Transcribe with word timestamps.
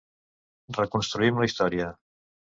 Reconstruïm 0.77 1.43
la 1.43 1.47
història. 1.51 1.93